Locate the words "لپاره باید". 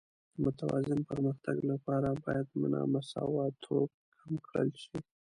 1.71-2.47